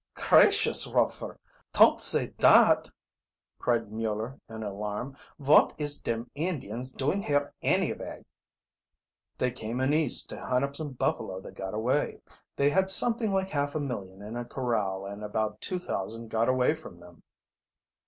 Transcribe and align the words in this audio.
"Cracious, 0.15 0.87
Rofer, 0.91 1.37
ton't 1.73 2.01
say 2.01 2.29
dot!" 2.39 2.89
cried 3.59 3.91
Mueller 3.91 4.39
in 4.49 4.63
alarm. 4.63 5.15
"Vot 5.37 5.75
is 5.77 6.01
dem 6.01 6.27
Indians 6.33 6.91
doing 6.91 7.21
here 7.21 7.53
annavay?" 7.63 8.25
"They 9.37 9.51
came 9.51 9.79
in 9.79 9.93
East 9.93 10.27
to 10.29 10.43
hunt 10.43 10.65
up 10.65 10.75
some 10.75 10.93
buffalo 10.93 11.39
that 11.41 11.51
got 11.53 11.75
away. 11.75 12.19
They 12.55 12.71
had 12.71 12.89
something 12.89 13.31
like 13.31 13.51
half 13.51 13.75
a 13.75 13.79
million 13.79 14.23
in 14.23 14.35
a 14.37 14.43
corral, 14.43 15.05
and 15.05 15.23
about 15.23 15.61
two 15.61 15.77
thousand 15.77 16.31
got 16.31 16.49
away 16.49 16.73
from 16.73 16.99
them." 16.99 17.21